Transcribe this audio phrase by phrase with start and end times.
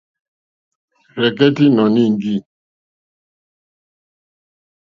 [1.21, 2.35] Rzɛ̀kɛ́tɛ́ ìnɔ̀ní íŋɡî.